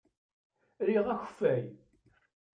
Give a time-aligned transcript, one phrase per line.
[0.87, 1.65] Riɣ akeffay.